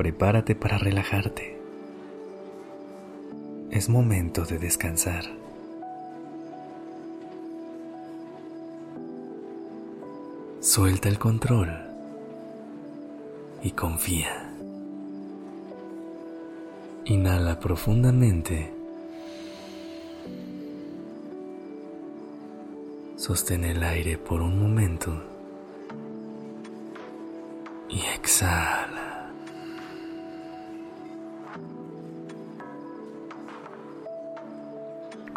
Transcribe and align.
Prepárate 0.00 0.54
para 0.54 0.78
relajarte. 0.78 1.58
Es 3.70 3.90
momento 3.90 4.46
de 4.46 4.58
descansar. 4.58 5.24
Suelta 10.60 11.10
el 11.10 11.18
control 11.18 11.68
y 13.62 13.72
confía. 13.72 14.54
Inhala 17.04 17.60
profundamente. 17.60 18.72
Sostén 23.16 23.64
el 23.64 23.82
aire 23.82 24.16
por 24.16 24.40
un 24.40 24.62
momento 24.62 25.12
y 27.90 28.00
exhala. 28.16 28.89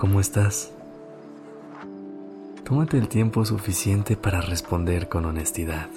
¿Cómo 0.04 0.20
estás? 0.20 0.70
Tómate 2.66 2.98
el 2.98 3.08
tiempo 3.08 3.46
suficiente 3.46 4.18
para 4.18 4.42
responder 4.42 5.08
con 5.08 5.23
honestidad. 5.23 5.88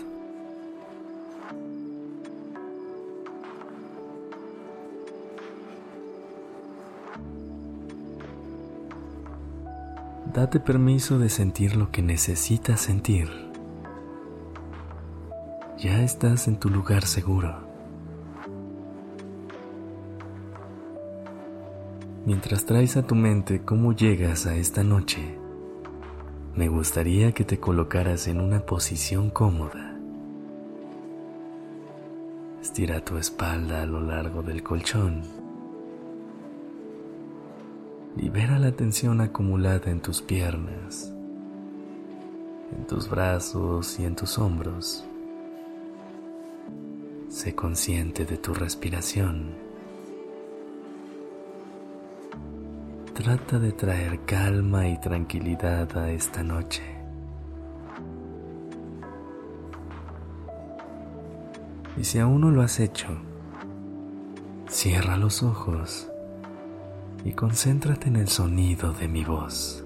Date 10.32 10.60
permiso 10.60 11.18
de 11.18 11.28
sentir 11.28 11.74
lo 11.74 11.90
que 11.90 12.00
necesitas 12.00 12.80
sentir 12.80 13.28
ya 15.78 16.00
estás 16.04 16.46
en 16.46 16.60
tu 16.60 16.70
lugar 16.70 17.04
seguro. 17.06 17.65
Mientras 22.26 22.66
traes 22.66 22.96
a 22.96 23.06
tu 23.06 23.14
mente 23.14 23.62
cómo 23.64 23.92
llegas 23.92 24.46
a 24.46 24.56
esta 24.56 24.82
noche, 24.82 25.38
me 26.56 26.66
gustaría 26.66 27.30
que 27.30 27.44
te 27.44 27.60
colocaras 27.60 28.26
en 28.26 28.40
una 28.40 28.66
posición 28.66 29.30
cómoda. 29.30 29.96
Estira 32.60 33.04
tu 33.04 33.16
espalda 33.16 33.82
a 33.82 33.86
lo 33.86 34.00
largo 34.00 34.42
del 34.42 34.64
colchón. 34.64 35.22
Libera 38.16 38.58
la 38.58 38.72
tensión 38.72 39.20
acumulada 39.20 39.92
en 39.92 40.00
tus 40.00 40.20
piernas, 40.20 41.14
en 42.76 42.88
tus 42.88 43.08
brazos 43.08 44.00
y 44.00 44.04
en 44.04 44.16
tus 44.16 44.36
hombros. 44.36 45.04
Sé 47.28 47.54
consciente 47.54 48.24
de 48.24 48.36
tu 48.36 48.52
respiración. 48.52 49.65
Trata 53.26 53.58
de 53.58 53.72
traer 53.72 54.20
calma 54.24 54.86
y 54.86 55.00
tranquilidad 55.00 55.98
a 55.98 56.12
esta 56.12 56.44
noche. 56.44 56.84
Y 61.96 62.04
si 62.04 62.20
aún 62.20 62.42
no 62.42 62.52
lo 62.52 62.62
has 62.62 62.78
hecho, 62.78 63.08
cierra 64.68 65.16
los 65.16 65.42
ojos 65.42 66.08
y 67.24 67.32
concéntrate 67.32 68.06
en 68.06 68.14
el 68.14 68.28
sonido 68.28 68.92
de 68.92 69.08
mi 69.08 69.24
voz. 69.24 69.84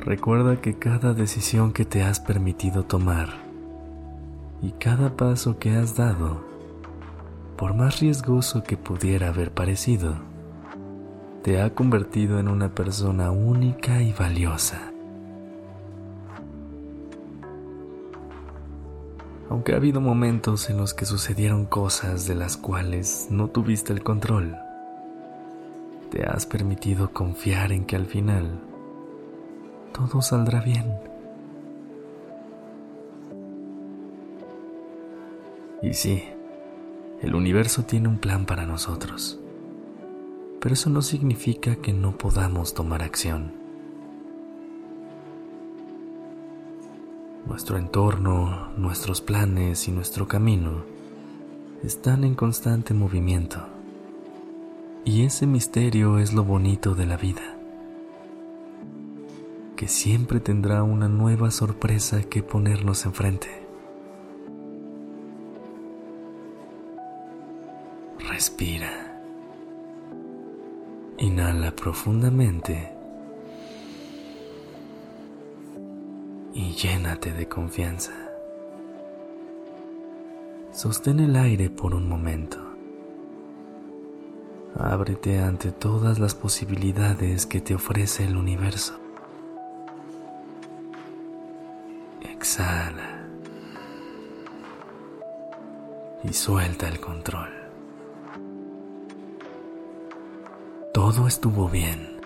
Recuerda 0.00 0.60
que 0.60 0.80
cada 0.80 1.14
decisión 1.14 1.72
que 1.72 1.84
te 1.84 2.02
has 2.02 2.18
permitido 2.18 2.82
tomar 2.82 3.28
y 4.62 4.72
cada 4.72 5.16
paso 5.16 5.60
que 5.60 5.76
has 5.76 5.94
dado, 5.94 6.57
por 7.58 7.74
más 7.74 7.98
riesgoso 7.98 8.62
que 8.62 8.76
pudiera 8.76 9.28
haber 9.28 9.50
parecido, 9.50 10.14
te 11.42 11.60
ha 11.60 11.74
convertido 11.74 12.38
en 12.38 12.46
una 12.46 12.72
persona 12.72 13.32
única 13.32 14.00
y 14.00 14.12
valiosa. 14.12 14.92
Aunque 19.50 19.72
ha 19.72 19.76
habido 19.76 20.00
momentos 20.00 20.70
en 20.70 20.76
los 20.76 20.94
que 20.94 21.04
sucedieron 21.04 21.64
cosas 21.64 22.28
de 22.28 22.36
las 22.36 22.56
cuales 22.56 23.26
no 23.28 23.48
tuviste 23.48 23.92
el 23.92 24.04
control, 24.04 24.56
te 26.12 26.24
has 26.26 26.46
permitido 26.46 27.12
confiar 27.12 27.72
en 27.72 27.86
que 27.86 27.96
al 27.96 28.06
final 28.06 28.60
todo 29.92 30.22
saldrá 30.22 30.60
bien. 30.60 30.94
Y 35.82 35.94
sí, 35.94 36.22
el 37.22 37.34
universo 37.34 37.84
tiene 37.84 38.08
un 38.08 38.18
plan 38.18 38.46
para 38.46 38.66
nosotros, 38.66 39.38
pero 40.60 40.74
eso 40.74 40.90
no 40.90 41.02
significa 41.02 41.76
que 41.76 41.92
no 41.92 42.16
podamos 42.16 42.74
tomar 42.74 43.02
acción. 43.02 43.52
Nuestro 47.46 47.78
entorno, 47.78 48.70
nuestros 48.76 49.20
planes 49.20 49.88
y 49.88 49.92
nuestro 49.92 50.28
camino 50.28 50.84
están 51.82 52.24
en 52.24 52.34
constante 52.34 52.94
movimiento. 52.94 53.66
Y 55.04 55.24
ese 55.24 55.46
misterio 55.46 56.18
es 56.18 56.34
lo 56.34 56.44
bonito 56.44 56.94
de 56.94 57.06
la 57.06 57.16
vida 57.16 57.58
que 59.78 59.86
siempre 59.86 60.40
tendrá 60.40 60.82
una 60.82 61.08
nueva 61.08 61.52
sorpresa 61.52 62.24
que 62.24 62.42
ponernos 62.42 63.06
enfrente. 63.06 63.67
Respira. 68.48 69.20
Inhala 71.18 71.70
profundamente 71.76 72.90
y 76.54 76.72
llénate 76.72 77.34
de 77.34 77.46
confianza. 77.46 78.14
Sostén 80.72 81.20
el 81.20 81.36
aire 81.36 81.68
por 81.68 81.94
un 81.94 82.08
momento. 82.08 82.56
Ábrete 84.78 85.40
ante 85.40 85.70
todas 85.70 86.18
las 86.18 86.34
posibilidades 86.34 87.44
que 87.44 87.60
te 87.60 87.74
ofrece 87.74 88.24
el 88.24 88.34
universo. 88.34 88.98
Exhala. 92.22 93.26
Y 96.24 96.32
suelta 96.32 96.88
el 96.88 96.98
control. 96.98 97.57
Todo 101.00 101.28
estuvo 101.28 101.68
bien. 101.68 102.18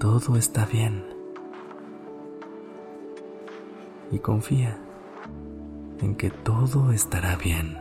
Todo 0.00 0.36
está 0.36 0.66
bien. 0.66 1.04
Y 4.10 4.18
confía 4.18 4.76
en 6.00 6.16
que 6.16 6.30
todo 6.30 6.90
estará 6.90 7.36
bien. 7.36 7.78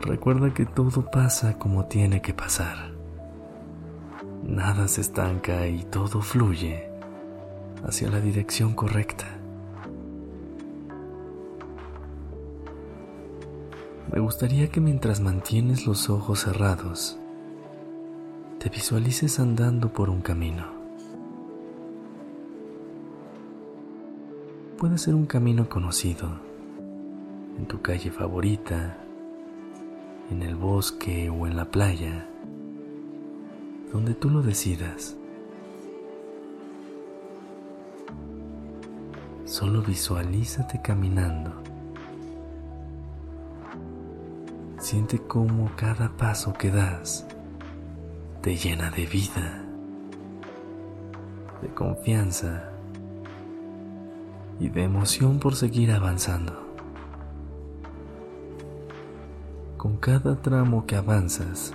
Recuerda 0.00 0.54
que 0.54 0.64
todo 0.64 1.10
pasa 1.10 1.58
como 1.58 1.84
tiene 1.84 2.22
que 2.22 2.32
pasar. 2.32 2.92
Nada 4.42 4.88
se 4.88 5.02
estanca 5.02 5.66
y 5.66 5.84
todo 5.84 6.22
fluye 6.22 6.88
hacia 7.86 8.08
la 8.08 8.20
dirección 8.20 8.72
correcta. 8.72 9.33
Me 14.14 14.20
gustaría 14.20 14.68
que 14.68 14.80
mientras 14.80 15.20
mantienes 15.20 15.88
los 15.88 16.08
ojos 16.08 16.42
cerrados, 16.42 17.18
te 18.60 18.68
visualices 18.70 19.40
andando 19.40 19.92
por 19.92 20.08
un 20.08 20.20
camino. 20.20 20.66
Puede 24.78 24.98
ser 24.98 25.16
un 25.16 25.26
camino 25.26 25.68
conocido, 25.68 26.28
en 27.58 27.66
tu 27.66 27.82
calle 27.82 28.12
favorita, 28.12 28.98
en 30.30 30.44
el 30.44 30.54
bosque 30.54 31.28
o 31.28 31.48
en 31.48 31.56
la 31.56 31.64
playa 31.64 32.28
donde 33.92 34.14
tú 34.14 34.30
lo 34.30 34.42
decidas. 34.42 35.16
Solo 39.44 39.82
visualízate 39.82 40.80
caminando. 40.82 41.73
Siente 44.84 45.18
cómo 45.18 45.70
cada 45.76 46.10
paso 46.10 46.52
que 46.52 46.70
das 46.70 47.24
te 48.42 48.54
llena 48.54 48.90
de 48.90 49.06
vida, 49.06 49.64
de 51.62 51.68
confianza 51.68 52.64
y 54.60 54.68
de 54.68 54.82
emoción 54.82 55.38
por 55.38 55.56
seguir 55.56 55.90
avanzando. 55.90 56.52
Con 59.78 59.96
cada 59.96 60.36
tramo 60.42 60.84
que 60.84 60.96
avanzas, 60.96 61.72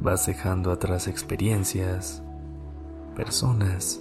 vas 0.00 0.24
dejando 0.26 0.70
atrás 0.70 1.08
experiencias, 1.08 2.22
personas 3.16 4.00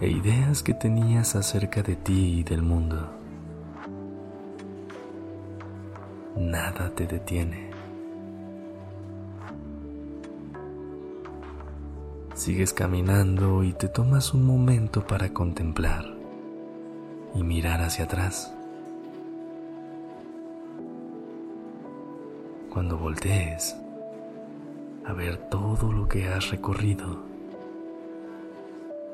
e 0.00 0.08
ideas 0.08 0.62
que 0.62 0.72
tenías 0.72 1.36
acerca 1.36 1.82
de 1.82 1.96
ti 1.96 2.38
y 2.38 2.44
del 2.44 2.62
mundo. 2.62 3.21
Nada 6.36 6.90
te 6.94 7.06
detiene. 7.06 7.70
Sigues 12.34 12.72
caminando 12.72 13.62
y 13.62 13.72
te 13.72 13.88
tomas 13.88 14.32
un 14.32 14.46
momento 14.46 15.06
para 15.06 15.32
contemplar 15.34 16.06
y 17.34 17.42
mirar 17.42 17.82
hacia 17.82 18.06
atrás. 18.06 18.54
Cuando 22.72 22.96
voltees 22.96 23.76
a 25.04 25.12
ver 25.12 25.36
todo 25.50 25.92
lo 25.92 26.08
que 26.08 26.28
has 26.28 26.50
recorrido, 26.50 27.22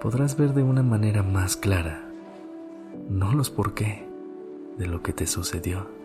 podrás 0.00 0.36
ver 0.36 0.54
de 0.54 0.62
una 0.62 0.84
manera 0.84 1.24
más 1.24 1.56
clara, 1.56 2.08
no 3.10 3.32
los 3.32 3.50
por 3.50 3.74
qué 3.74 4.06
de 4.76 4.86
lo 4.86 5.02
que 5.02 5.12
te 5.12 5.26
sucedió, 5.26 5.97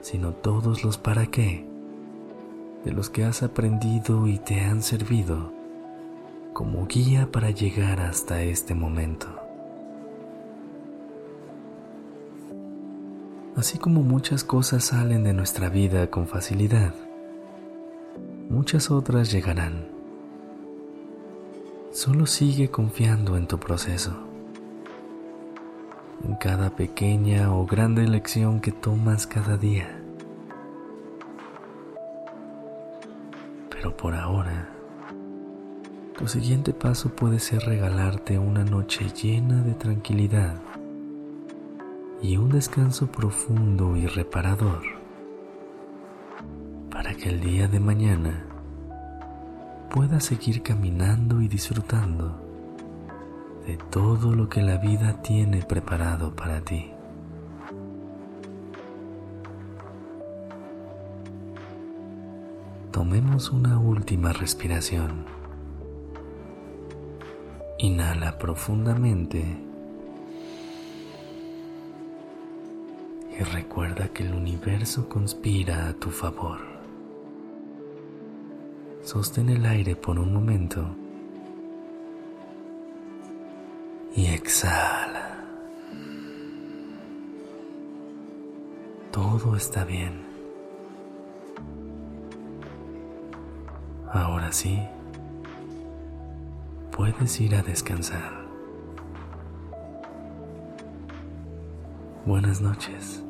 sino 0.00 0.32
todos 0.32 0.84
los 0.84 0.98
para 0.98 1.26
qué 1.26 1.70
de 2.84 2.92
los 2.92 3.10
que 3.10 3.24
has 3.24 3.42
aprendido 3.42 4.26
y 4.26 4.38
te 4.38 4.60
han 4.60 4.82
servido 4.82 5.52
como 6.52 6.86
guía 6.86 7.30
para 7.30 7.50
llegar 7.50 8.00
hasta 8.00 8.42
este 8.42 8.74
momento. 8.74 9.26
Así 13.56 13.78
como 13.78 14.02
muchas 14.02 14.44
cosas 14.44 14.84
salen 14.84 15.24
de 15.24 15.32
nuestra 15.32 15.68
vida 15.68 16.08
con 16.10 16.26
facilidad, 16.26 16.94
muchas 18.48 18.90
otras 18.90 19.30
llegarán. 19.30 19.88
Solo 21.92 22.26
sigue 22.26 22.70
confiando 22.70 23.36
en 23.36 23.46
tu 23.46 23.58
proceso, 23.58 24.16
en 26.24 26.34
cada 26.34 26.70
pequeña 26.70 27.54
o 27.54 27.66
grande 27.66 28.06
lección 28.06 28.60
que 28.60 28.72
tomas 28.72 29.26
cada 29.26 29.56
día. 29.56 30.00
Pero 33.70 33.96
por 33.96 34.14
ahora, 34.14 34.68
tu 36.18 36.28
siguiente 36.28 36.72
paso 36.72 37.08
puede 37.10 37.38
ser 37.38 37.62
regalarte 37.62 38.38
una 38.38 38.64
noche 38.64 39.06
llena 39.10 39.62
de 39.62 39.74
tranquilidad 39.74 40.56
y 42.22 42.36
un 42.36 42.50
descanso 42.50 43.06
profundo 43.06 43.96
y 43.96 44.06
reparador 44.06 44.82
para 46.90 47.14
que 47.14 47.30
el 47.30 47.40
día 47.40 47.68
de 47.68 47.80
mañana 47.80 48.44
puedas 49.90 50.24
seguir 50.24 50.62
caminando 50.62 51.40
y 51.40 51.48
disfrutando 51.48 52.49
de 53.70 53.76
todo 53.76 54.34
lo 54.34 54.48
que 54.48 54.62
la 54.62 54.78
vida 54.78 55.22
tiene 55.22 55.62
preparado 55.62 56.34
para 56.34 56.60
ti. 56.60 56.90
Tomemos 62.90 63.50
una 63.50 63.78
última 63.78 64.32
respiración. 64.32 65.24
Inhala 67.78 68.38
profundamente 68.38 69.44
y 73.38 73.42
recuerda 73.44 74.08
que 74.08 74.24
el 74.24 74.34
universo 74.34 75.08
conspira 75.08 75.86
a 75.86 75.92
tu 75.92 76.10
favor. 76.10 76.58
Sostén 79.04 79.48
el 79.48 79.64
aire 79.64 79.94
por 79.94 80.18
un 80.18 80.34
momento 80.34 80.96
y 84.14 84.26
exhala. 84.26 85.44
Todo 89.10 89.56
está 89.56 89.84
bien. 89.84 90.24
Ahora 94.12 94.52
sí, 94.52 94.80
puedes 96.90 97.40
ir 97.40 97.54
a 97.54 97.62
descansar. 97.62 98.40
Buenas 102.26 102.60
noches 102.60 103.22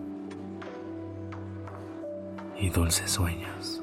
y 2.58 2.70
dulces 2.70 3.10
sueños. 3.10 3.82